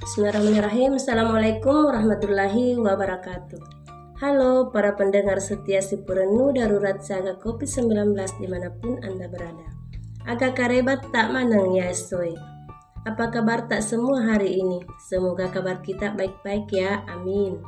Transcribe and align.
Bismillahirrahmanirrahim. 0.00 0.96
Assalamualaikum 0.96 1.92
warahmatullahi 1.92 2.72
wabarakatuh. 2.80 3.60
Halo 4.16 4.72
para 4.72 4.96
pendengar 4.96 5.36
setia 5.44 5.84
Sipurenu 5.84 6.56
Darurat 6.56 7.04
Saga 7.04 7.36
COVID-19 7.36 8.16
di 8.40 8.48
mana 8.48 8.72
pun 8.80 8.96
Anda 9.04 9.28
berada. 9.28 9.68
Agak 10.24 10.56
karebat 10.56 11.04
tak 11.12 11.36
manang 11.36 11.76
ya 11.76 11.92
soy. 11.92 12.32
Apa 13.04 13.28
kabar 13.28 13.68
tak 13.68 13.84
semua 13.84 14.24
hari 14.24 14.64
ini? 14.64 14.80
Semoga 15.04 15.52
kabar 15.52 15.84
kita 15.84 16.16
baik-baik 16.16 16.72
ya, 16.72 17.04
amin. 17.04 17.60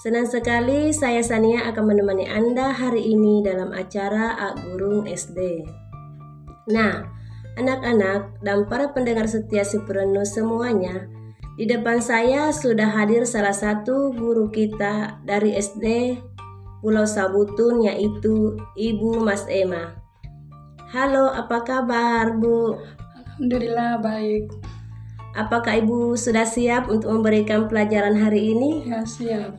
Senang 0.00 0.24
sekali 0.24 0.88
saya 0.96 1.20
Sania 1.20 1.68
akan 1.68 1.84
menemani 1.84 2.32
Anda 2.32 2.72
hari 2.72 3.12
ini 3.12 3.44
dalam 3.44 3.76
acara 3.76 4.40
Ak 4.40 4.64
Gurung 4.64 5.04
SD. 5.04 5.68
Nah, 6.72 7.04
anak-anak 7.60 8.40
dan 8.40 8.64
para 8.72 8.88
pendengar 8.96 9.28
setia 9.28 9.68
Sipurenu 9.68 10.24
semuanya, 10.24 11.17
di 11.58 11.66
depan 11.66 11.98
saya 11.98 12.54
sudah 12.54 12.86
hadir 12.86 13.26
salah 13.26 13.50
satu 13.50 14.14
guru 14.14 14.46
kita 14.46 15.18
dari 15.26 15.58
SD 15.58 16.14
Pulau 16.78 17.02
Sabutun 17.02 17.82
yaitu 17.82 18.54
Ibu 18.78 19.18
Mas 19.26 19.42
Emma. 19.50 19.98
Halo, 20.94 21.34
apa 21.34 21.66
kabar 21.66 22.38
Bu? 22.38 22.78
Alhamdulillah 23.18 23.98
baik. 23.98 24.46
Apakah 25.34 25.82
Ibu 25.82 26.14
sudah 26.14 26.46
siap 26.46 26.86
untuk 26.86 27.10
memberikan 27.10 27.66
pelajaran 27.66 28.14
hari 28.14 28.54
ini? 28.54 28.86
Ya 28.86 29.02
siap. 29.02 29.58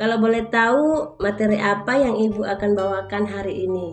Kalau 0.00 0.24
boleh 0.24 0.48
tahu 0.48 1.20
materi 1.20 1.60
apa 1.60 2.00
yang 2.00 2.16
Ibu 2.16 2.48
akan 2.48 2.70
bawakan 2.72 3.28
hari 3.28 3.68
ini? 3.68 3.92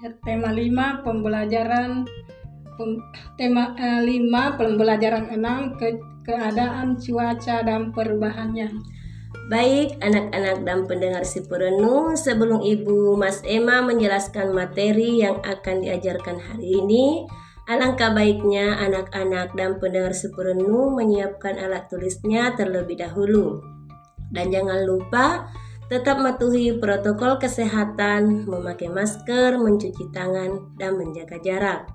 Ya, 0.00 0.16
tema 0.24 0.48
5 0.48 1.04
pembelajaran 1.04 2.08
tema 3.40 3.72
eh, 3.76 4.00
5 4.04 4.58
pembelajaran 4.60 5.32
6 5.32 5.80
ke, 5.80 5.88
keadaan 6.26 7.00
cuaca 7.00 7.62
dan 7.62 7.94
perubahannya. 7.94 8.70
Baik, 9.46 10.02
anak-anak 10.02 10.66
dan 10.66 10.78
pendengar 10.90 11.22
si 11.22 11.38
perenu, 11.46 12.18
sebelum 12.18 12.66
Ibu 12.66 13.14
Mas 13.14 13.46
Emma 13.46 13.78
menjelaskan 13.78 14.50
materi 14.50 15.22
yang 15.22 15.38
akan 15.38 15.86
diajarkan 15.86 16.34
hari 16.42 16.82
ini, 16.82 17.30
alangkah 17.70 18.10
baiknya 18.10 18.74
anak-anak 18.82 19.54
dan 19.54 19.78
pendengar 19.78 20.10
si 20.18 20.34
perenu 20.34 20.90
menyiapkan 20.98 21.62
alat 21.62 21.86
tulisnya 21.86 22.58
terlebih 22.58 22.98
dahulu. 22.98 23.62
Dan 24.34 24.50
jangan 24.50 24.82
lupa 24.82 25.46
tetap 25.86 26.18
mematuhi 26.18 26.82
protokol 26.82 27.38
kesehatan, 27.38 28.50
memakai 28.50 28.90
masker, 28.90 29.54
mencuci 29.62 30.10
tangan, 30.10 30.74
dan 30.74 30.98
menjaga 30.98 31.38
jarak. 31.38 31.86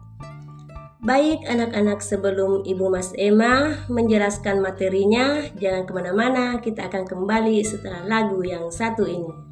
Baik 1.01 1.49
anak-anak 1.49 1.97
sebelum 2.05 2.61
Ibu 2.61 2.93
Mas 2.93 3.09
Emma 3.17 3.73
menjelaskan 3.89 4.61
materinya, 4.61 5.49
jangan 5.57 5.89
ke 5.89 5.91
mana-mana, 5.97 6.61
kita 6.61 6.93
akan 6.93 7.09
kembali 7.09 7.57
setelah 7.65 8.05
lagu 8.05 8.37
yang 8.45 8.69
satu 8.69 9.09
ini. 9.09 9.50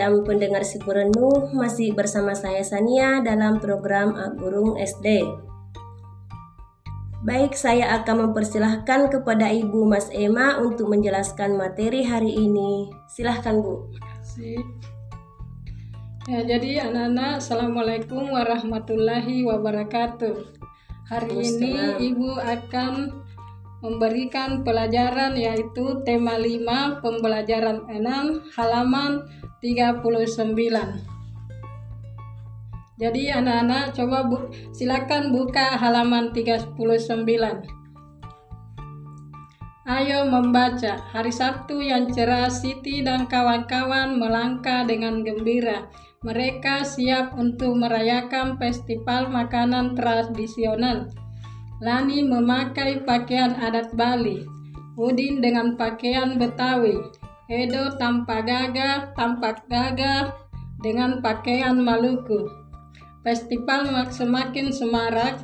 Dan 0.00 0.24
pendengar 0.24 0.64
Sipurenu 0.64 1.52
masih 1.52 1.92
bersama 1.92 2.32
saya 2.32 2.64
Sania 2.64 3.20
dalam 3.20 3.60
program 3.60 4.16
Agurung 4.16 4.80
SD. 4.80 5.20
Baik, 7.20 7.52
saya 7.52 8.00
akan 8.00 8.32
mempersilahkan 8.32 9.12
kepada 9.12 9.52
Ibu 9.52 9.84
Mas 9.84 10.08
Emma 10.08 10.56
untuk 10.56 10.88
menjelaskan 10.88 11.52
materi 11.52 12.00
hari 12.00 12.32
ini. 12.32 12.88
Silahkan 13.12 13.60
Bu. 13.60 13.92
Ya, 16.24 16.40
jadi 16.48 16.88
anak-anak, 16.88 17.44
Assalamualaikum 17.44 18.32
warahmatullahi 18.32 19.44
wabarakatuh. 19.44 20.64
Hari 21.12 21.36
ini 21.44 21.72
Ibu 22.08 22.40
akan 22.40 23.20
memberikan 23.80 24.60
pelajaran 24.60 25.36
yaitu 25.36 26.04
tema 26.04 26.36
5 26.36 27.00
pembelajaran 27.00 27.88
6 27.88 28.54
halaman 28.56 29.24
39. 29.64 31.10
Jadi 33.00 33.32
anak-anak 33.32 33.96
coba 33.96 34.28
bu 34.28 34.52
silakan 34.76 35.32
buka 35.32 35.80
halaman 35.80 36.36
39. 36.36 36.76
Ayo 39.88 40.28
membaca. 40.28 41.00
Hari 41.10 41.32
Sabtu 41.32 41.80
yang 41.80 42.12
cerah, 42.12 42.52
Siti 42.52 43.00
dan 43.00 43.26
kawan-kawan 43.26 44.20
melangkah 44.20 44.84
dengan 44.84 45.24
gembira. 45.24 45.88
Mereka 46.20 46.84
siap 46.84 47.32
untuk 47.34 47.74
merayakan 47.80 48.60
festival 48.60 49.32
makanan 49.32 49.96
tradisional. 49.96 51.08
Lani 51.80 52.20
memakai 52.20 53.08
pakaian 53.08 53.56
adat 53.56 53.96
Bali, 53.96 54.44
Udin 55.00 55.40
dengan 55.40 55.80
pakaian 55.80 56.36
Betawi, 56.36 56.92
Edo 57.48 57.96
tanpa 57.96 58.44
gagah, 58.44 59.16
tampak 59.16 59.64
gagah 59.64 60.36
dengan 60.84 61.24
pakaian 61.24 61.80
Maluku. 61.80 62.52
Festival 63.24 63.88
semakin 64.12 64.68
semarak, 64.68 65.40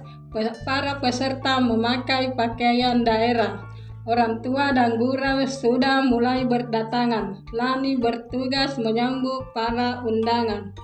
para 0.69 1.01
peserta 1.01 1.57
memakai 1.57 2.37
pakaian 2.37 3.01
daerah. 3.01 3.65
Orang 4.05 4.45
tua 4.45 4.71
dan 4.77 5.01
guru 5.01 5.43
sudah 5.49 6.05
mulai 6.05 6.45
berdatangan. 6.45 7.49
Lani 7.57 7.97
bertugas 7.97 8.77
menyambut 8.77 9.51
para 9.57 10.05
undangan. 10.05 10.77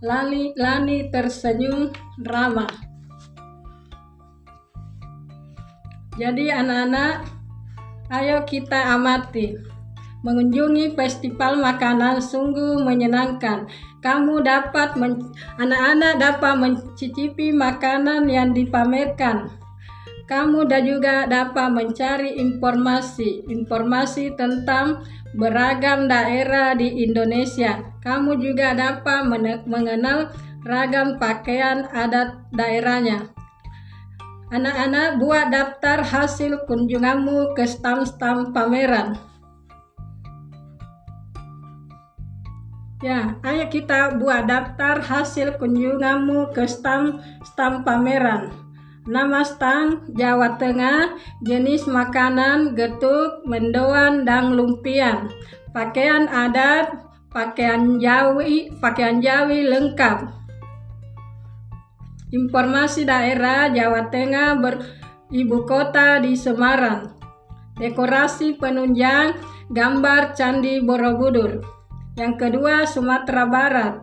Lani, 0.00 0.54
Lani 0.56 1.12
tersenyum 1.12 1.92
ramah. 2.24 2.89
Jadi 6.18 6.50
anak-anak, 6.50 7.22
ayo 8.10 8.42
kita 8.42 8.98
amati. 8.98 9.54
Mengunjungi 10.20 10.92
festival 10.98 11.62
makanan 11.62 12.18
sungguh 12.18 12.82
menyenangkan. 12.82 13.70
Kamu 14.04 14.44
dapat 14.44 14.98
anak-anak 15.56 16.20
dapat 16.20 16.54
mencicipi 16.58 17.54
makanan 17.54 18.28
yang 18.28 18.50
dipamerkan. 18.52 19.48
Kamu 20.28 20.68
dan 20.68 20.86
juga 20.86 21.26
dapat 21.26 21.74
mencari 21.74 22.38
informasi, 22.38 23.50
informasi 23.50 24.36
tentang 24.38 25.02
beragam 25.34 26.06
daerah 26.06 26.76
di 26.76 27.02
Indonesia. 27.02 27.82
Kamu 28.04 28.38
juga 28.38 28.76
dapat 28.76 29.26
mengenal 29.66 30.30
ragam 30.62 31.16
pakaian 31.16 31.88
adat 31.90 32.44
daerahnya. 32.52 33.39
Anak-anak 34.50 35.22
buat 35.22 35.54
daftar 35.54 36.02
hasil 36.02 36.66
kunjunganmu 36.66 37.54
ke 37.54 37.70
stam-stam 37.70 38.50
pameran. 38.50 39.14
Ya, 42.98 43.38
ayo 43.46 43.70
kita 43.70 44.18
buat 44.18 44.50
daftar 44.50 45.06
hasil 45.06 45.54
kunjunganmu 45.54 46.50
ke 46.50 46.66
stam-stam 46.66 47.86
pameran. 47.86 48.50
Nama 49.06 49.46
stam 49.46 50.10
Jawa 50.18 50.58
Tengah, 50.58 51.14
jenis 51.46 51.86
makanan 51.86 52.74
getuk, 52.74 53.46
mendoan, 53.46 54.26
dan 54.26 54.58
lumpian. 54.58 55.30
Pakaian 55.70 56.26
adat, 56.26 56.90
pakaian 57.30 58.02
Jawi, 58.02 58.74
pakaian 58.82 59.22
Jawi 59.22 59.62
lengkap 59.62 60.39
Informasi 62.30 63.02
daerah 63.02 63.74
Jawa 63.74 64.06
Tengah 64.06 64.54
beribu 64.62 65.66
kota 65.66 66.22
di 66.22 66.38
Semarang. 66.38 67.10
Dekorasi 67.74 68.54
penunjang 68.54 69.34
gambar 69.66 70.38
Candi 70.38 70.78
Borobudur. 70.78 71.58
Yang 72.14 72.34
kedua 72.38 72.86
Sumatera 72.86 73.50
Barat. 73.50 73.94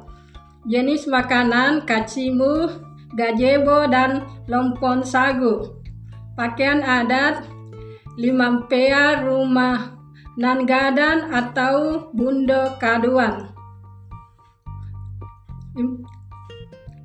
Jenis 0.67 1.07
makanan 1.07 1.87
kacimu, 1.87 2.83
gajebo, 3.15 3.87
dan 3.87 4.27
lompon 4.51 5.07
sagu. 5.07 5.79
Pakaian 6.35 6.83
adat 6.83 7.47
limampea 8.19 9.23
rumah 9.23 9.95
nangadan 10.35 11.31
atau 11.31 12.11
bundo 12.11 12.75
kaduan 12.75 13.55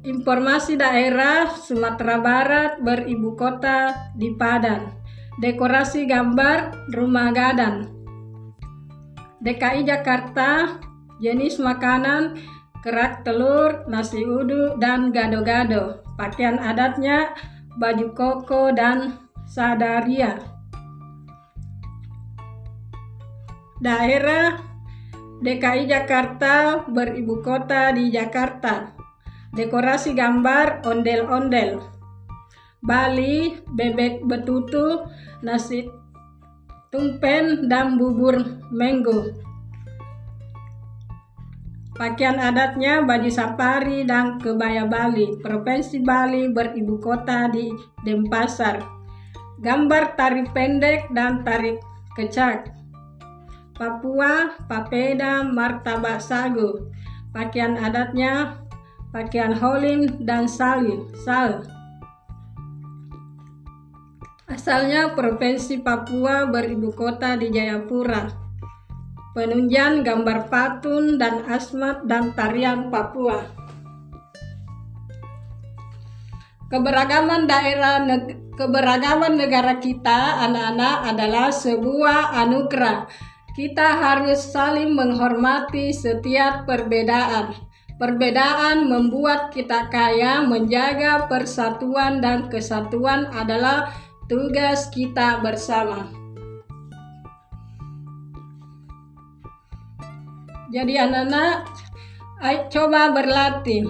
Informasi 0.03 0.75
daerah 0.75 1.55
Sumatera 1.55 2.19
Barat 2.19 2.83
beribu 2.83 3.39
kota 3.39 4.11
di 4.19 4.35
Padang. 4.35 4.99
Dekorasi 5.39 6.11
gambar 6.11 6.91
rumah 6.91 7.31
gadan. 7.31 7.87
DKI 9.47 9.87
Jakarta 9.87 10.83
jenis 11.23 11.63
makanan 11.63 12.35
kerak 12.83 13.23
telur, 13.23 13.87
nasi 13.87 14.27
uduk, 14.27 14.75
dan 14.83 15.15
gado-gado. 15.15 16.03
Pakaian 16.19 16.59
adatnya 16.59 17.39
baju 17.79 18.11
koko 18.11 18.75
dan 18.75 19.23
sadaria. 19.47 20.35
Daerah 23.79 24.59
DKI 25.47 25.87
Jakarta 25.87 26.83
beribu 26.91 27.39
kota 27.39 27.95
di 27.95 28.11
Jakarta. 28.11 29.02
Dekorasi 29.53 30.17
gambar 30.17 30.81
ondel-ondel. 30.89 31.77
Bali, 32.81 33.61
bebek 33.69 34.25
betutu, 34.25 35.05
nasi 35.45 35.85
tumpen, 36.89 37.69
dan 37.69 38.01
bubur 38.01 38.41
menggo. 38.73 39.37
Pakaian 41.93 42.41
adatnya 42.41 43.05
baju 43.05 43.29
safari 43.29 44.09
dan 44.09 44.41
kebaya 44.41 44.89
Bali. 44.89 45.37
Provinsi 45.45 46.01
Bali 46.01 46.49
beribu 46.49 46.97
kota 46.97 47.53
di 47.53 47.69
Denpasar. 48.09 48.81
Gambar 49.61 50.17
tarik 50.17 50.51
pendek 50.57 51.13
dan 51.13 51.45
tarik 51.45 51.79
kecak. 52.17 52.73
Papua, 53.77 54.57
papeda, 54.65 55.45
martabak 55.45 56.25
sagu. 56.25 56.89
Pakaian 57.31 57.77
adatnya 57.77 58.62
pakaian 59.13 59.53
holim 59.53 60.25
dan 60.25 60.49
salin, 60.49 61.05
sal. 61.23 61.61
Asalnya 64.49 65.13
Provinsi 65.13 65.85
Papua 65.85 66.49
beribu 66.49 66.93
kota 66.97 67.37
di 67.37 67.53
Jayapura. 67.53 68.33
Penunjang 69.33 70.05
gambar 70.05 70.49
patun 70.53 71.17
dan 71.17 71.45
asmat 71.49 72.05
dan 72.05 72.37
tarian 72.37 72.93
Papua. 72.93 73.41
Keberagaman 76.69 77.45
daerah 77.49 78.01
keberagaman 78.57 79.37
negara 79.37 79.77
kita 79.77 80.41
anak-anak 80.49 80.97
adalah 81.17 81.49
sebuah 81.53 82.33
anugerah. 82.45 83.09
Kita 83.53 84.01
harus 84.01 84.41
saling 84.41 84.97
menghormati 84.97 85.93
setiap 85.93 86.65
perbedaan 86.65 87.72
Perbedaan 88.01 88.89
membuat 88.89 89.53
kita 89.53 89.93
kaya, 89.93 90.41
menjaga 90.43 91.29
persatuan 91.29 92.25
dan 92.25 92.49
kesatuan 92.49 93.29
adalah 93.33 93.93
tugas 94.27 94.89
kita 94.89 95.45
bersama. 95.45 96.09
Jadi 100.73 100.97
anak-anak, 100.97 101.69
ayo 102.41 102.61
coba 102.73 103.13
berlatih. 103.13 103.85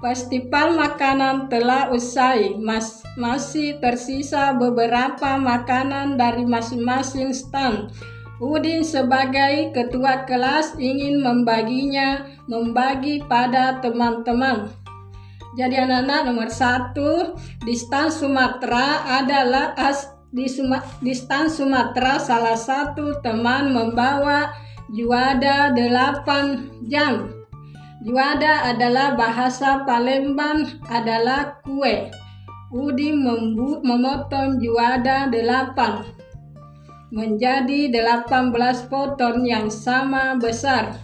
Festival 0.00 0.74
makanan 0.74 1.46
telah 1.46 1.92
usai, 1.92 2.56
Mas, 2.58 3.04
masih 3.14 3.78
tersisa 3.78 4.50
beberapa 4.56 5.38
makanan 5.38 6.18
dari 6.18 6.42
masing-masing 6.42 7.30
stand 7.36 7.92
Udin 8.42 8.82
sebagai 8.82 9.70
ketua 9.70 10.26
kelas 10.26 10.74
ingin 10.74 11.22
membaginya, 11.22 12.26
membagi 12.50 13.22
pada 13.30 13.78
teman-teman. 13.78 14.66
Jadi 15.54 15.78
anak-anak 15.78 16.20
nomor 16.26 16.50
satu, 16.50 17.38
di 17.62 17.78
stan 17.78 18.10
Sumatera 18.10 19.22
adalah 19.22 19.78
as, 19.78 20.10
di, 20.34 20.50
Suma, 20.50 20.82
di 20.98 21.14
stan 21.14 21.46
Sumatera 21.46 22.18
salah 22.18 22.58
satu 22.58 23.22
teman 23.22 23.70
membawa 23.70 24.50
juada 24.90 25.70
8 25.70 26.90
jam. 26.90 27.30
Juada 28.02 28.74
adalah 28.74 29.14
bahasa 29.14 29.86
Palembang 29.86 30.82
adalah 30.90 31.62
kue. 31.62 32.10
Udin 32.74 33.22
memotong 33.86 34.58
juada 34.58 35.30
8 35.30 36.21
menjadi 37.12 37.92
18 37.92 38.88
potong 38.88 39.44
yang 39.44 39.68
sama 39.68 40.40
besar. 40.40 40.96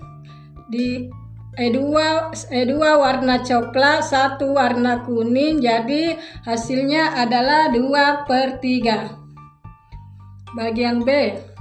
di 0.67 1.07
E2, 1.55 1.79
E2 2.50 2.75
warna 2.83 3.47
coklat, 3.47 4.11
satu 4.11 4.59
warna 4.59 5.07
kuning, 5.07 5.62
jadi 5.62 6.19
hasilnya 6.43 7.14
adalah 7.14 7.71
2 7.71 8.26
per 8.26 8.59
3. 8.59 9.23
Bagian 10.59 11.07
B. 11.07 11.53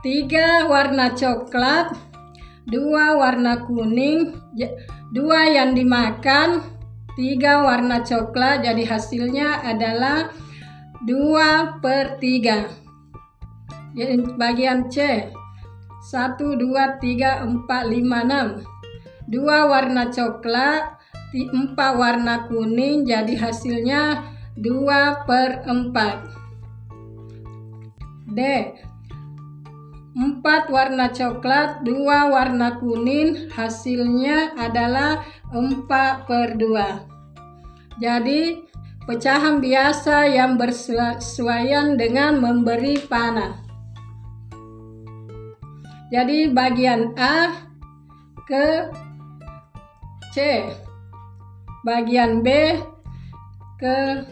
Tiga 0.00 0.64
warna 0.64 1.12
coklat, 1.12 1.92
dua 2.64 3.20
warna 3.20 3.68
kuning, 3.68 4.32
dua 5.12 5.40
yang 5.52 5.76
dimakan, 5.76 6.64
tiga 7.16 7.60
warna 7.60 8.00
coklat. 8.00 8.64
Jadi 8.64 8.88
hasilnya 8.88 9.60
adalah 9.60 10.32
2 11.00 11.80
per 11.80 12.20
3 12.20 12.68
jadi 13.96 14.20
bagian 14.38 14.86
C. 14.92 15.26
1 16.00 16.38
2 16.38 17.00
3 17.00 17.00
4 17.00 17.66
5 17.66 17.68
6 17.68 18.64
dua 19.30 19.68
warna 19.68 20.10
coklat 20.10 20.98
empat 21.30 21.92
warna 21.94 22.50
kuning. 22.50 23.06
Jadi 23.06 23.38
hasilnya 23.38 24.26
2 24.58 25.26
per 25.26 25.62
4 25.66 26.26
D 28.30 28.40
empat 30.16 30.70
warna 30.70 31.10
coklat 31.10 31.86
dua 31.86 32.30
warna 32.30 32.78
kuning 32.82 33.50
hasilnya 33.54 34.54
adalah 34.58 35.22
4 35.54 36.26
per 36.26 36.58
2 36.58 37.10
jadi, 38.00 38.64
pecahan 39.04 39.60
biasa 39.60 40.24
yang 40.32 40.56
bersesuaian 40.56 42.00
dengan 42.00 42.40
memberi 42.40 42.96
panah. 42.96 43.60
Jadi, 46.08 46.48
bagian 46.48 47.12
A 47.20 47.68
ke 48.48 48.88
C, 50.32 50.64
bagian 51.84 52.40
B 52.40 52.80
ke 53.76 54.24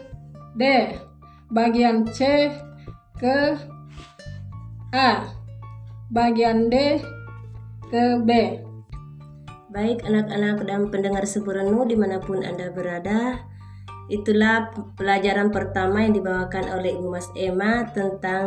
D, 0.57 0.97
bagian 1.53 2.09
C 2.09 2.49
ke 3.21 3.53
A, 4.97 5.29
bagian 6.09 6.69
D 6.69 7.01
ke 7.89 8.21
B. 8.25 8.61
Baik 9.69 10.01
anak-anak 10.01 10.65
dan 10.65 10.89
pendengar 10.89 11.23
Seburenu 11.29 11.85
di 11.85 11.93
mana 11.93 12.17
pun 12.17 12.41
Anda 12.41 12.73
berada, 12.73 13.49
Itulah 14.09 14.73
pelajaran 14.97 15.53
pertama 15.53 16.01
yang 16.01 16.17
dibawakan 16.17 16.65
oleh 16.81 16.97
Ibu 16.97 17.13
Mas 17.13 17.29
Emma 17.37 17.85
tentang 17.93 18.45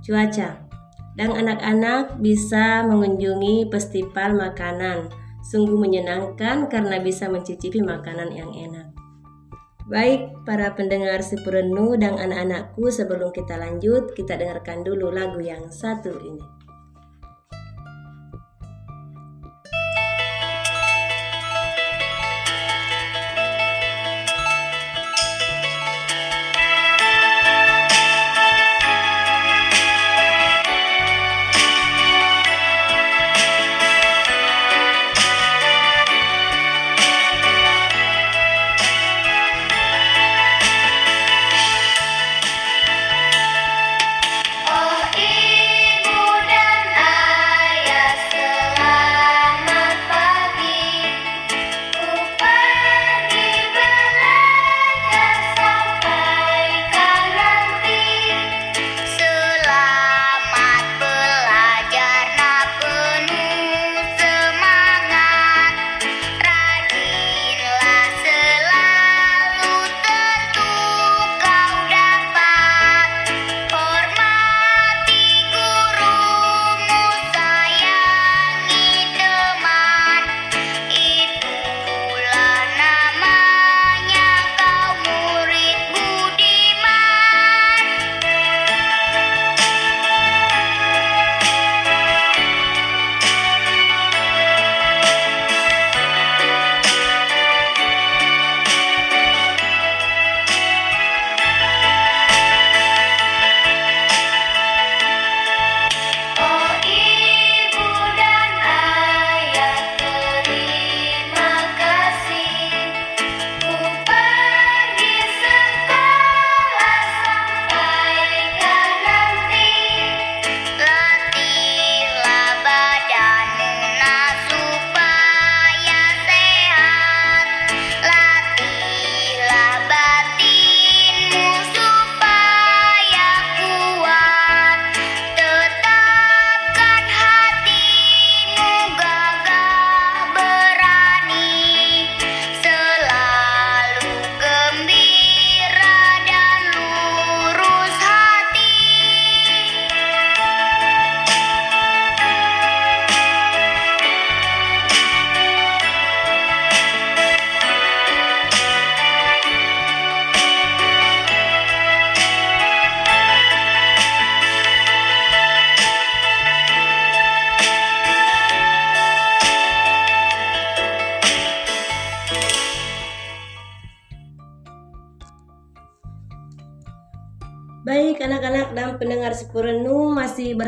cuaca. 0.00 0.64
Dan 1.12 1.36
anak-anak 1.36 2.16
bisa 2.24 2.80
mengunjungi 2.88 3.68
festival 3.68 4.32
makanan. 4.40 5.12
Sungguh 5.44 5.76
menyenangkan 5.76 6.72
karena 6.72 6.96
bisa 7.04 7.28
mencicipi 7.28 7.84
makanan 7.84 8.32
yang 8.32 8.48
enak. 8.56 8.91
Baik, 9.90 10.46
para 10.46 10.78
pendengar 10.78 11.26
Sipurenu 11.26 11.98
dan 11.98 12.14
anak-anakku 12.14 12.86
sebelum 12.86 13.34
kita 13.34 13.58
lanjut, 13.58 14.14
kita 14.14 14.38
dengarkan 14.38 14.86
dulu 14.86 15.10
lagu 15.10 15.42
yang 15.42 15.74
satu 15.74 16.22
ini. 16.22 16.61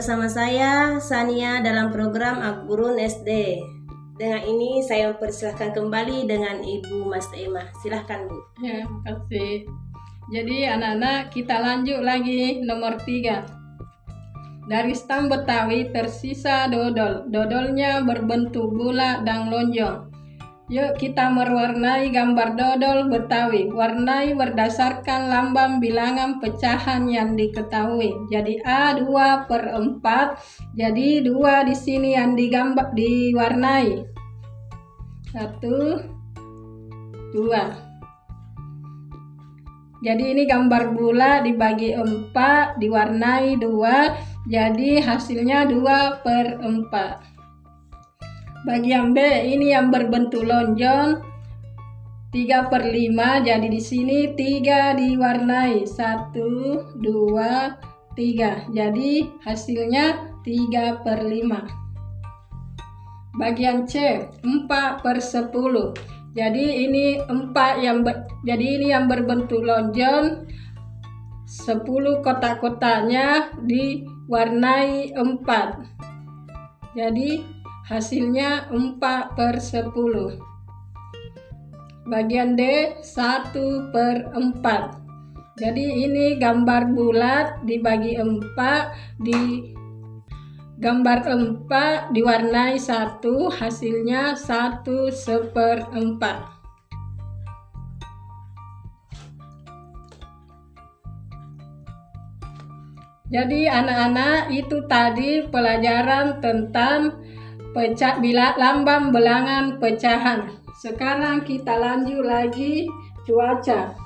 Bersama 0.05 0.29
saya 0.29 1.01
Sania 1.01 1.65
dalam 1.65 1.89
program 1.89 2.37
Agurun 2.45 3.01
SD. 3.01 3.57
Dengan 4.21 4.45
ini 4.45 4.85
saya 4.85 5.09
mempersilahkan 5.17 5.73
kembali 5.73 6.29
dengan 6.29 6.61
Ibu 6.61 7.09
Mas 7.09 7.25
Emma. 7.33 7.73
Silahkan 7.81 8.29
Bu. 8.29 8.37
Ya, 8.61 8.85
kasih. 9.09 9.65
Jadi 10.29 10.69
anak-anak 10.69 11.33
kita 11.33 11.57
lanjut 11.57 12.05
lagi 12.05 12.61
nomor 12.61 13.01
tiga. 13.09 13.49
Dari 14.69 14.93
stam 14.93 15.33
Betawi 15.33 15.89
tersisa 15.89 16.69
dodol. 16.69 17.25
Dodolnya 17.33 18.05
berbentuk 18.05 18.77
bulat 18.77 19.25
dan 19.25 19.49
lonjong. 19.49 20.13
Yuk 20.73 20.97
kita 20.97 21.29
mewarnai 21.29 22.09
gambar 22.09 22.57
dodol 22.57 23.13
Betawi. 23.13 23.69
Warnai 23.69 24.33
berdasarkan 24.33 25.29
lambang 25.29 25.77
bilangan 25.77 26.41
pecahan 26.41 27.05
yang 27.05 27.37
diketahui. 27.37 28.17
Jadi 28.33 28.65
A 28.65 28.97
2 28.97 29.45
per 29.45 29.69
4. 29.77 30.01
Jadi 30.73 31.21
2 31.21 31.69
di 31.69 31.77
sini 31.77 32.17
yang 32.17 32.33
digambar 32.33 32.97
diwarnai. 32.97 34.09
1 35.37 35.61
2 37.35 37.37
Jadi 40.01 40.25
ini 40.25 40.49
gambar 40.49 40.97
bola 40.97 41.45
dibagi 41.45 41.93
4 41.93 42.81
diwarnai 42.81 43.59
2 43.61 44.47
jadi 44.47 45.01
hasilnya 45.01 45.67
2 45.67 46.23
per 46.23 46.61
4 46.61 47.34
Bagian 48.65 49.13
B 49.13 49.21
ini 49.45 49.77
yang 49.77 49.93
berbentuk 49.93 50.49
lonjong 50.49 51.21
3 52.33 52.73
per 52.73 52.83
5 52.83 53.47
jadi 53.47 53.67
di 53.69 53.81
sini 53.81 54.33
3 54.33 54.99
diwarnai. 54.99 55.85
1 55.85 56.33
2 56.33 57.95
3 58.15 58.71
jadi 58.71 59.13
hasilnya 59.43 60.07
3 60.47 61.03
per 61.03 61.19
5 61.27 61.85
bagian 63.35 63.83
C 63.91 64.23
4 64.47 65.03
per 65.03 65.19
10 65.19 65.51
jadi 66.35 66.65
ini 66.87 67.23
4 67.27 67.83
yang 67.83 68.03
ber, 68.07 68.27
jadi 68.47 68.67
ini 68.79 68.87
yang 68.95 69.11
berbentuk 69.11 69.63
lonjong 69.67 70.47
10 71.51 72.23
kotak-kotaknya 72.23 73.51
diwarnai 73.67 75.11
4 75.19 76.95
jadi 76.95 77.43
hasilnya 77.85 78.73
4 78.73 79.37
per 79.37 79.61
10 79.61 79.93
bagian 82.09 82.57
D 82.57 82.97
1 83.05 83.93
per 83.93 84.33
4 84.33 85.61
jadi 85.61 85.87
ini 86.09 86.41
gambar 86.41 86.97
bulat 86.97 87.61
dibagi 87.69 88.17
4 88.17 89.21
di 89.21 89.69
gambar 90.81 91.19
4 91.69 92.17
diwarnai 92.17 92.81
1 92.81 93.21
hasilnya 93.53 94.33
1 94.33 94.85
seper 95.13 95.93
4 95.93 96.55
Jadi 103.35 103.67
anak-anak 103.67 104.55
itu 104.55 104.87
tadi 104.87 105.43
pelajaran 105.51 106.39
tentang 106.39 107.19
pecah 107.75 108.23
bila 108.23 108.55
lambang 108.55 109.11
belangan 109.11 109.83
pecahan. 109.83 110.47
Sekarang 110.79 111.43
kita 111.43 111.75
lanjut 111.75 112.23
lagi 112.23 112.87
cuaca. 113.27 113.99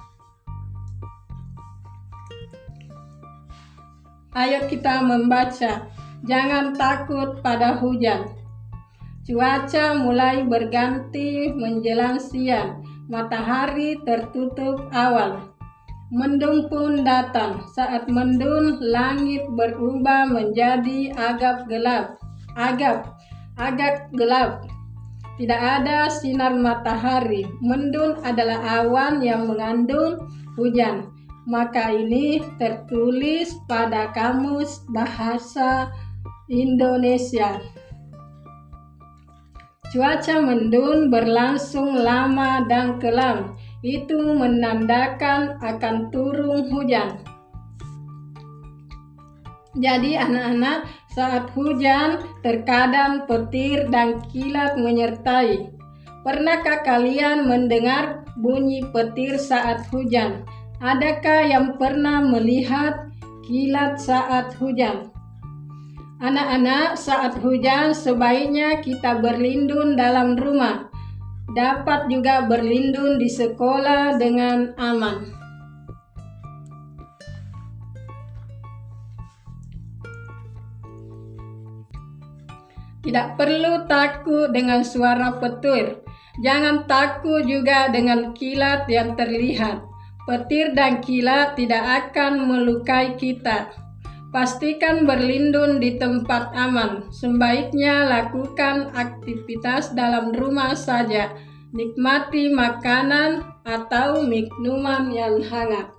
Ayo 4.32 4.64
kita 4.72 5.04
membaca. 5.04 5.92
Jangan 6.24 6.74
takut 6.74 7.44
pada 7.44 7.76
hujan. 7.76 8.32
Cuaca 9.28 9.92
mulai 9.92 10.48
berganti 10.48 11.52
menjelang 11.52 12.16
siang. 12.16 12.80
Matahari 13.12 14.00
tertutup 14.04 14.88
awal. 14.96 15.52
Mendung 16.08 16.72
pun 16.72 17.04
datang. 17.04 17.60
Saat 17.76 18.08
mendung, 18.08 18.80
langit 18.80 19.44
berubah 19.52 20.24
menjadi 20.24 21.12
agak 21.12 21.68
gelap. 21.68 22.16
Agak 22.56 23.17
agak 23.58 24.08
gelap. 24.14 24.64
Tidak 25.38 25.58
ada 25.58 26.10
sinar 26.10 26.54
matahari. 26.54 27.46
Mendung 27.62 28.18
adalah 28.26 28.82
awan 28.82 29.22
yang 29.22 29.46
mengandung 29.46 30.18
hujan. 30.58 31.10
Maka 31.46 31.94
ini 31.94 32.42
tertulis 32.58 33.54
pada 33.70 34.10
kamus 34.14 34.82
bahasa 34.90 35.94
Indonesia. 36.50 37.62
Cuaca 39.88 40.36
mendung 40.44 41.08
berlangsung 41.08 41.96
lama 41.96 42.66
dan 42.68 43.00
kelam. 43.00 43.56
Itu 43.80 44.36
menandakan 44.36 45.62
akan 45.62 46.10
turun 46.10 46.66
hujan. 46.68 47.22
Jadi 49.78 50.18
anak-anak 50.18 50.90
saat 51.12 51.48
hujan 51.56 52.20
terkadang 52.44 53.24
petir 53.24 53.88
dan 53.88 54.20
kilat 54.28 54.76
menyertai. 54.76 55.72
Pernahkah 56.26 56.84
kalian 56.84 57.48
mendengar 57.48 58.28
bunyi 58.36 58.84
petir 58.92 59.40
saat 59.40 59.88
hujan? 59.88 60.44
Adakah 60.78 61.48
yang 61.48 61.66
pernah 61.80 62.20
melihat 62.20 63.08
kilat 63.46 63.96
saat 63.96 64.52
hujan? 64.60 65.10
Anak-anak, 66.18 66.98
saat 66.98 67.38
hujan 67.38 67.94
sebaiknya 67.94 68.82
kita 68.82 69.22
berlindung 69.22 69.94
dalam 69.94 70.34
rumah. 70.34 70.90
Dapat 71.54 72.10
juga 72.10 72.44
berlindung 72.44 73.22
di 73.22 73.30
sekolah 73.30 74.18
dengan 74.18 74.74
aman. 74.76 75.37
Tidak 83.08 83.40
perlu 83.40 83.88
takut 83.88 84.52
dengan 84.52 84.84
suara 84.84 85.40
petir. 85.40 86.04
Jangan 86.44 86.84
takut 86.84 87.40
juga 87.48 87.88
dengan 87.88 88.36
kilat 88.36 88.84
yang 88.84 89.16
terlihat. 89.16 89.80
Petir 90.28 90.76
dan 90.76 91.00
kilat 91.00 91.56
tidak 91.56 92.12
akan 92.12 92.44
melukai 92.44 93.16
kita. 93.16 93.72
Pastikan 94.28 95.08
berlindung 95.08 95.80
di 95.80 95.96
tempat 95.96 96.52
aman. 96.52 97.08
Sebaiknya 97.08 98.04
lakukan 98.04 98.92
aktivitas 98.92 99.96
dalam 99.96 100.36
rumah 100.36 100.76
saja. 100.76 101.32
Nikmati 101.72 102.52
makanan 102.52 103.40
atau 103.64 104.20
minuman 104.20 105.08
yang 105.08 105.40
hangat. 105.48 105.97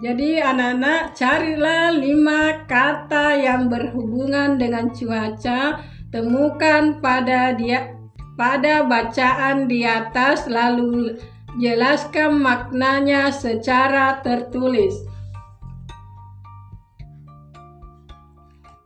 Jadi 0.00 0.40
anak-anak 0.40 1.12
carilah 1.12 1.92
lima 1.92 2.64
kata 2.64 3.36
yang 3.36 3.68
berhubungan 3.68 4.56
dengan 4.56 4.88
cuaca, 4.88 5.84
temukan 6.08 7.04
pada 7.04 7.52
dia 7.52 8.00
pada 8.32 8.88
bacaan 8.88 9.68
di 9.68 9.84
atas 9.84 10.48
lalu 10.48 11.20
jelaskan 11.60 12.40
maknanya 12.40 13.28
secara 13.28 14.24
tertulis. 14.24 14.96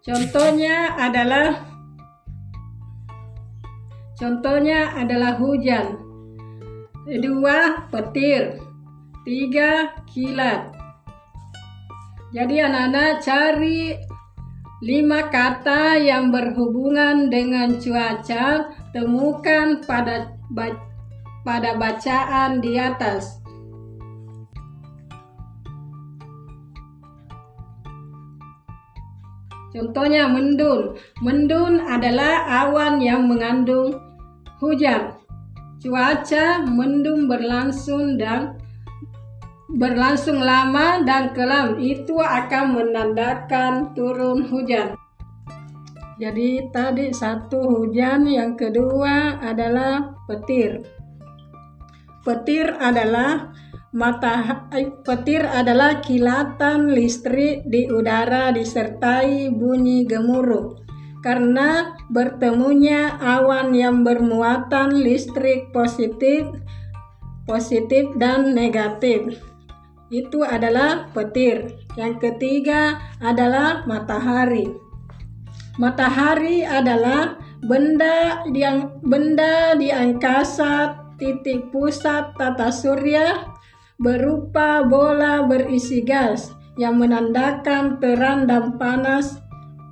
Contohnya 0.03 0.99
adalah 0.99 1.75
Contohnya 4.15 4.95
adalah 4.95 5.35
hujan. 5.39 5.99
Kedua, 7.03 7.87
petir. 7.91 8.63
Tiga, 9.27 9.91
kilat. 10.07 10.74
Jadi 12.35 12.59
anak-anak 12.59 13.23
cari 13.23 13.95
lima 14.83 15.31
kata 15.31 16.03
yang 16.03 16.35
berhubungan 16.35 17.31
dengan 17.31 17.79
cuaca, 17.79 18.75
temukan 18.91 19.79
pada 19.87 20.35
pada 21.47 21.79
bacaan 21.79 22.59
di 22.59 22.75
atas. 22.75 23.39
Contohnya 29.71 30.27
mendun. 30.27 30.99
Mendun 31.23 31.87
adalah 31.87 32.67
awan 32.67 32.99
yang 32.99 33.31
mengandung 33.31 33.95
hujan. 34.59 35.15
Cuaca 35.79 36.67
mendung 36.67 37.31
berlangsung 37.31 38.19
dan 38.19 38.59
berlangsung 39.75 40.39
lama 40.39 41.03
dan 41.03 41.35
kelam 41.35 41.83
itu 41.83 42.15
akan 42.23 42.79
menandakan 42.79 43.91
turun 43.99 44.47
hujan. 44.47 44.95
Jadi 46.15 46.71
tadi 46.71 47.11
satu 47.11 47.59
hujan, 47.59 48.31
yang 48.31 48.55
kedua 48.55 49.43
adalah 49.43 50.15
petir. 50.31 50.87
Petir 52.23 52.71
adalah 52.79 53.51
mata 53.95 54.67
petir 55.07 55.43
adalah 55.47 56.03
kilatan 56.03 56.91
listrik 56.91 57.63
di 57.67 57.87
udara 57.87 58.51
disertai 58.51 59.55
bunyi 59.55 60.03
gemuruh 60.03 60.83
karena 61.23 61.95
bertemunya 62.11 63.15
awan 63.23 63.71
yang 63.71 64.03
bermuatan 64.03 64.99
listrik 64.99 65.71
positif 65.71 66.43
positif 67.47 68.11
dan 68.19 68.51
negatif 68.51 69.39
itu 70.23 70.47
adalah 70.47 71.11
petir 71.11 71.75
yang 71.99 72.23
ketiga 72.23 73.03
adalah 73.19 73.83
matahari 73.89 74.71
matahari 75.75 76.63
adalah 76.63 77.35
benda 77.65 78.45
yang 78.53 79.01
benda 79.03 79.75
di 79.75 79.91
angkasa 79.91 81.03
titik 81.19 81.73
pusat 81.73 82.37
tata 82.37 82.69
surya 82.69 83.55
berupa 83.99 84.83
bola 84.85 85.47
berisi 85.47 86.03
gas 86.03 86.51
yang 86.75 86.99
menandakan 86.99 88.03
terang 88.03 88.51
dan 88.51 88.75
panas 88.77 89.39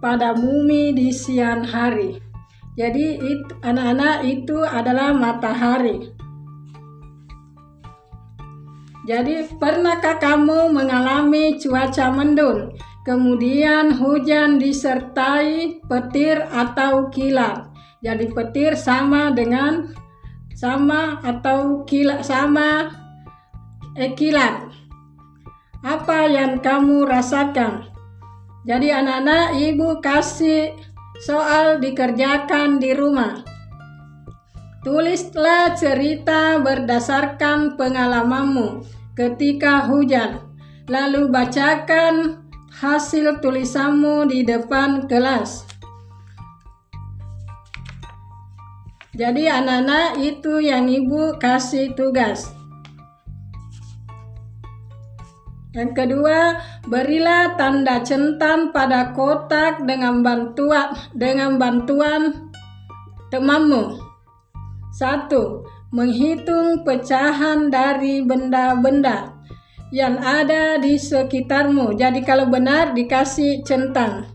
pada 0.03 0.35
bumi 0.35 0.91
di 0.91 1.15
siang 1.15 1.63
hari. 1.63 2.19
Jadi 2.75 3.23
anak-anak 3.63 4.27
itu 4.27 4.59
adalah 4.67 5.15
matahari. 5.15 6.11
Jadi 9.03 9.51
pernahkah 9.59 10.23
kamu 10.23 10.71
mengalami 10.71 11.59
cuaca 11.59 12.15
mendung, 12.15 12.79
kemudian 13.03 13.99
hujan 13.99 14.63
disertai 14.63 15.83
petir 15.91 16.47
atau 16.55 17.11
kilat? 17.11 17.67
Jadi 17.99 18.31
petir 18.31 18.79
sama 18.79 19.35
dengan 19.35 19.91
sama 20.55 21.19
atau 21.27 21.83
kilat 21.83 22.23
sama 22.23 22.95
eh, 23.99 24.15
kilat. 24.15 24.71
Apa 25.83 26.31
yang 26.31 26.63
kamu 26.63 27.03
rasakan? 27.03 27.91
Jadi 28.63 28.95
anak-anak 28.95 29.59
ibu 29.59 29.99
kasih 29.99 30.79
soal 31.27 31.83
dikerjakan 31.83 32.79
di 32.79 32.95
rumah. 32.95 33.43
Tulislah 34.83 35.79
cerita 35.79 36.59
berdasarkan 36.59 37.79
pengalamanmu 37.79 38.83
ketika 39.15 39.87
hujan. 39.87 40.43
Lalu 40.91 41.31
bacakan 41.31 42.43
hasil 42.83 43.39
tulisanmu 43.39 44.27
di 44.27 44.43
depan 44.43 45.07
kelas. 45.07 45.71
Jadi 49.15 49.47
anak-anak 49.47 50.19
itu 50.19 50.59
yang 50.59 50.91
ibu 50.91 51.39
kasih 51.39 51.95
tugas. 51.95 52.51
Yang 55.79 55.95
kedua, 55.95 56.59
berilah 56.91 57.55
tanda 57.55 58.03
centang 58.03 58.75
pada 58.75 59.15
kotak 59.15 59.87
dengan 59.87 60.27
bantuan 60.27 60.91
dengan 61.15 61.55
bantuan 61.55 62.51
temanmu. 63.31 64.12
Satu, 65.03 65.67
menghitung 65.91 66.87
pecahan 66.87 67.75
dari 67.75 68.23
benda-benda 68.23 69.35
yang 69.91 70.15
ada 70.23 70.79
di 70.79 70.95
sekitarmu. 70.95 71.99
Jadi 71.99 72.23
kalau 72.23 72.47
benar 72.47 72.95
dikasih 72.95 73.67
centang. 73.67 74.31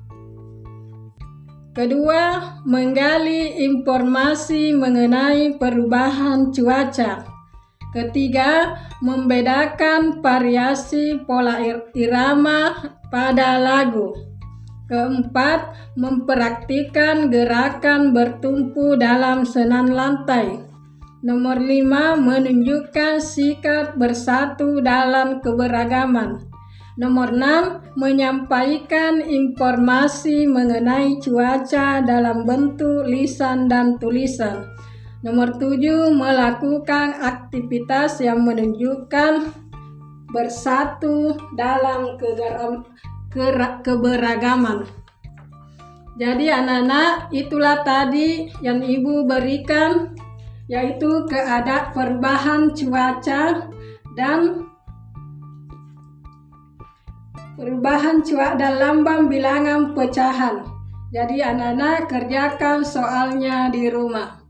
Kedua, 1.72 2.60
menggali 2.68 3.64
informasi 3.64 4.76
mengenai 4.76 5.56
perubahan 5.56 6.52
cuaca. 6.52 7.24
Ketiga, 7.96 8.76
membedakan 9.00 10.20
variasi 10.20 11.24
pola 11.24 11.64
irama 11.96 12.92
pada 13.08 13.56
lagu. 13.56 14.12
Keempat, 14.88 15.76
mempraktikkan 16.00 17.28
gerakan 17.28 18.16
bertumpu 18.16 18.96
dalam 18.96 19.44
senan 19.44 19.92
lantai. 19.92 20.64
Nomor 21.28 21.60
lima, 21.60 22.16
menunjukkan 22.16 23.20
sikap 23.20 24.00
bersatu 24.00 24.80
dalam 24.80 25.44
keberagaman. 25.44 26.40
Nomor 26.96 27.36
enam, 27.36 27.84
menyampaikan 28.00 29.20
informasi 29.20 30.48
mengenai 30.48 31.20
cuaca 31.20 32.00
dalam 32.00 32.48
bentuk 32.48 33.12
lisan 33.12 33.68
dan 33.68 34.00
tulisan. 34.00 34.72
Nomor 35.20 35.60
tujuh, 35.60 36.16
melakukan 36.16 37.12
aktivitas 37.20 38.24
yang 38.24 38.48
menunjukkan 38.48 39.52
bersatu 40.32 41.36
dalam 41.60 42.16
keberagaman. 43.32 44.88
Jadi 46.18 46.50
anak-anak 46.50 47.30
itulah 47.30 47.86
tadi 47.86 48.50
yang 48.66 48.82
ibu 48.82 49.30
berikan 49.30 50.18
yaitu 50.66 51.30
keadaan 51.30 51.94
perubahan 51.94 52.62
cuaca 52.74 53.70
dan 54.18 54.66
perubahan 57.54 58.26
cuaca 58.26 58.58
dan 58.58 58.74
lambang 58.82 59.30
bilangan 59.30 59.94
pecahan. 59.94 60.66
Jadi 61.14 61.40
anak-anak 61.40 62.10
kerjakan 62.12 62.84
soalnya 62.84 63.72
di 63.72 63.88
rumah. 63.88 64.47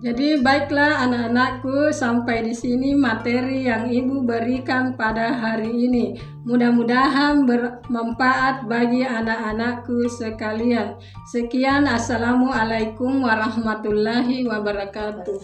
Jadi 0.00 0.40
baiklah 0.40 1.04
anak-anakku 1.04 1.92
sampai 1.92 2.40
di 2.40 2.56
sini 2.56 2.96
materi 2.96 3.68
yang 3.68 3.84
ibu 3.84 4.24
berikan 4.24 4.96
pada 4.96 5.36
hari 5.36 5.68
ini. 5.68 6.16
Mudah-mudahan 6.48 7.44
bermanfaat 7.44 8.64
bagi 8.64 9.04
anak-anakku 9.04 10.08
sekalian. 10.08 10.96
Sekian 11.28 11.84
assalamualaikum 11.84 13.20
warahmatullahi 13.20 14.48
wabarakatuh. 14.48 15.36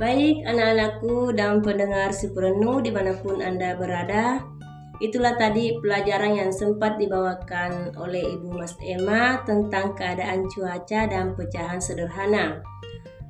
Baik 0.00 0.36
anak-anakku 0.48 1.36
dan 1.36 1.60
pendengar 1.60 2.16
si 2.16 2.32
perenuh 2.32 2.80
di 2.80 2.88
mana 2.88 3.12
pun 3.12 3.44
anda 3.44 3.76
berada. 3.76 4.40
Itulah 4.98 5.38
tadi 5.38 5.78
pelajaran 5.78 6.34
yang 6.34 6.50
sempat 6.50 6.98
dibawakan 6.98 7.94
oleh 7.94 8.34
Ibu 8.34 8.50
Mas 8.50 8.74
Emma 8.82 9.38
tentang 9.46 9.94
keadaan 9.94 10.50
cuaca 10.50 11.06
dan 11.06 11.38
pecahan 11.38 11.78
sederhana. 11.78 12.58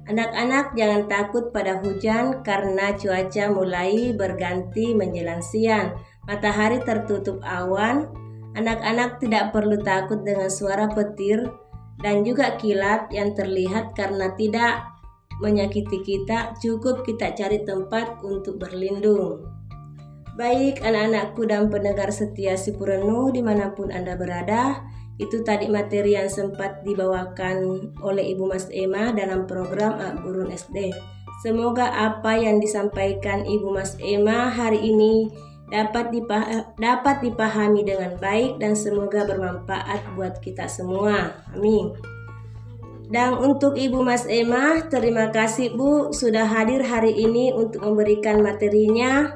Anak-anak 0.09 0.73
jangan 0.73 1.05
takut 1.05 1.53
pada 1.53 1.77
hujan 1.85 2.41
karena 2.41 2.97
cuaca 2.97 3.45
mulai 3.53 4.17
berganti 4.17 4.97
menjelang 4.97 5.45
siang. 5.45 5.93
Matahari 6.25 6.81
tertutup 6.81 7.45
awan. 7.45 8.09
Anak-anak 8.57 9.21
tidak 9.21 9.53
perlu 9.53 9.77
takut 9.85 10.25
dengan 10.25 10.49
suara 10.49 10.89
petir 10.89 11.45
dan 12.01 12.25
juga 12.25 12.57
kilat 12.57 13.13
yang 13.13 13.37
terlihat 13.37 13.93
karena 13.93 14.33
tidak 14.41 14.89
menyakiti 15.45 16.01
kita. 16.01 16.57
Cukup 16.57 17.05
kita 17.05 17.37
cari 17.37 17.61
tempat 17.69 18.25
untuk 18.25 18.57
berlindung. 18.57 19.58
Baik 20.38 20.87
anak-anakku 20.87 21.51
dan 21.51 21.66
pendengar 21.66 22.14
setia 22.14 22.55
si 22.55 22.70
Purenu 22.70 23.35
di 23.35 23.42
mana 23.42 23.74
pun 23.74 23.90
Anda 23.90 24.14
berada, 24.14 24.87
itu 25.18 25.42
tadi 25.42 25.66
materi 25.66 26.14
yang 26.14 26.31
sempat 26.31 26.87
dibawakan 26.87 27.90
oleh 27.98 28.38
Ibu 28.38 28.46
Mas 28.46 28.70
Emma 28.70 29.11
dalam 29.11 29.51
program 29.51 29.98
Gurun 30.22 30.55
SD. 30.55 30.94
Semoga 31.42 31.90
apa 31.90 32.38
yang 32.38 32.62
disampaikan 32.62 33.42
Ibu 33.42 33.66
Mas 33.74 33.98
Emma 33.98 34.46
hari 34.46 34.79
ini 34.79 35.27
dapat, 35.74 36.14
dipah 36.14 36.70
dapat 36.79 37.18
dipahami 37.18 37.83
dengan 37.83 38.14
baik 38.22 38.62
dan 38.62 38.79
semoga 38.79 39.27
bermanfaat 39.27 40.14
buat 40.14 40.38
kita 40.38 40.70
semua. 40.70 41.35
Amin. 41.51 41.98
Dan 43.11 43.42
untuk 43.42 43.74
Ibu 43.74 44.07
Mas 44.07 44.22
Emma, 44.31 44.87
terima 44.87 45.35
kasih 45.35 45.74
Bu 45.74 46.14
sudah 46.14 46.46
hadir 46.46 46.87
hari 46.87 47.11
ini 47.27 47.51
untuk 47.51 47.83
memberikan 47.83 48.38
materinya. 48.38 49.35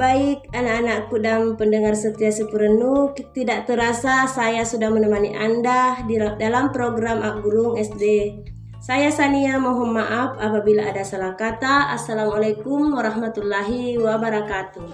Baik 0.00 0.48
anak-anakku 0.56 1.20
dan 1.20 1.60
pendengar 1.60 1.92
setia 1.92 2.32
Sepurenu, 2.32 3.12
tidak 3.36 3.68
terasa 3.68 4.24
saya 4.24 4.64
sudah 4.64 4.88
menemani 4.88 5.36
Anda 5.36 6.00
di 6.08 6.16
dalam 6.16 6.72
program 6.72 7.20
Akburung 7.20 7.76
SD. 7.76 8.32
Saya 8.80 9.12
Sania 9.12 9.60
mohon 9.60 9.92
maaf 9.92 10.40
apabila 10.40 10.88
ada 10.88 11.04
salah 11.04 11.36
kata. 11.36 11.92
Assalamualaikum 11.92 12.96
warahmatullahi 12.96 14.00
wabarakatuh. 14.00 14.88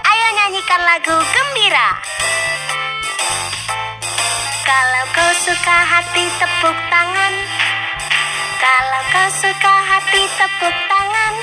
Ayo 0.00 0.26
nyanyikan 0.32 0.80
lagu 0.80 1.12
gembira. 1.12 1.88
Kalau 4.64 5.04
kau 5.12 5.32
suka 5.44 5.76
hati 5.84 6.24
tepuk 6.40 6.76
tangan. 6.88 7.67
Kalau 8.98 9.14
kau 9.14 9.30
suka 9.30 9.74
hati 9.86 10.22
tepuk 10.26 10.74
tangan. 10.90 11.34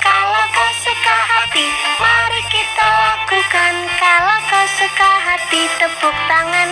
Kalau 0.00 0.44
kau 0.56 0.72
suka 0.80 1.16
hati 1.28 1.68
mari 2.00 2.40
kita 2.48 2.88
lakukan. 2.88 3.74
Kalau 4.00 4.38
kau 4.48 4.64
suka 4.72 5.10
hati 5.20 5.68
tepuk 5.76 6.16
tangan. 6.32 6.70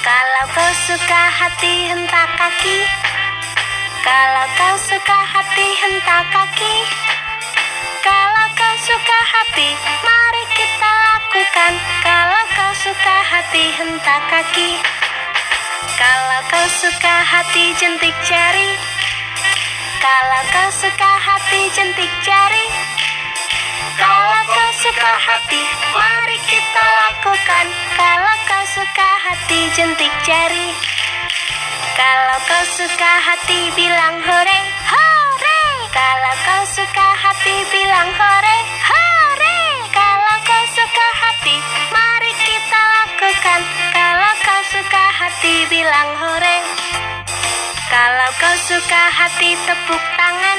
Kalau 0.00 0.44
kau 0.56 0.72
suka 0.88 1.22
hati 1.28 1.92
hentak 1.92 2.28
kaki. 2.40 2.88
Kalau 4.00 4.46
kau 4.56 4.74
suka 4.80 5.18
hati 5.28 5.66
hentak 5.84 6.24
kaki. 6.32 6.74
Kalau 8.00 8.46
kau 8.56 8.74
suka 8.80 9.18
hati 9.28 9.76
mari 10.00 10.44
kita 10.56 10.92
lakukan. 11.04 11.72
Kalau 12.00 12.42
kau 12.56 12.72
suka 12.80 13.16
hati 13.28 13.64
hentak 13.76 14.24
kaki 14.32 14.97
Kalau 15.98 16.40
kau 16.46 16.66
suka 16.78 17.26
hati 17.26 17.74
jentik 17.74 18.14
jari 18.22 18.70
Kalau 19.98 20.42
kau 20.46 20.70
suka 20.70 21.10
hati 21.18 21.66
jentik 21.74 22.06
jari 22.22 22.66
Kalau 23.98 24.42
kau 24.46 24.70
suka 24.78 25.12
hati 25.18 25.58
mari 25.90 26.38
kita 26.46 26.84
lakukan. 27.02 27.66
Kalau 27.98 28.34
kau 28.46 28.64
suka 28.78 29.10
hati 29.26 29.60
jentik 29.74 30.14
jari 30.22 30.70
Kalau 31.98 32.38
kau 32.46 32.62
suka 32.78 33.12
hati 33.18 33.74
bilang 33.74 34.22
hore 34.22 34.60
Hore. 34.86 35.62
Kalau 35.90 36.34
kau 36.46 36.62
suka 36.78 37.08
hati 37.26 37.56
bilang 37.74 38.10
hore 38.14 38.58
Hore 38.86 39.17
hati 45.38 45.70
bilang 45.70 46.10
hore. 46.18 46.58
Kalau 47.86 48.30
kau 48.42 48.56
suka 48.58 49.02
hati 49.06 49.54
tepuk 49.54 50.02
tangan. 50.18 50.58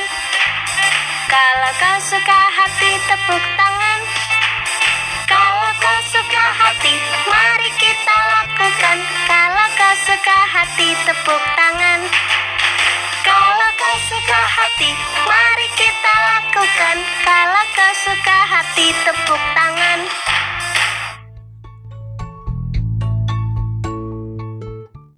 Kalau 1.27 1.71
kau 1.75 1.99
suka 1.99 2.39
hati 2.47 2.91
tepuk 3.11 3.43
tangan. 3.59 3.99
Kalau 5.27 5.71
kau 5.83 5.99
suka 6.15 6.45
hati 6.63 6.95
mari 7.27 7.69
kita 7.75 8.17
lakukan. 8.39 8.97
Kalau 9.27 9.67
kau 9.75 9.95
suka 10.07 10.37
hati 10.47 10.95
tepuk 11.03 11.43
tangan. 11.59 11.99
Kalau 13.27 13.69
kau 13.75 13.97
suka 14.07 14.41
hati 14.47 14.95
mari 15.27 15.67
kita 15.75 16.13
lakukan. 16.23 16.97
Kalau 17.27 17.63
kau 17.75 17.93
suka 18.07 18.37
hati 18.47 18.95
tepuk 19.03 19.43
tangan. 19.59 19.99